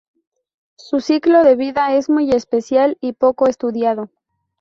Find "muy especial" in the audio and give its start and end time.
2.09-2.97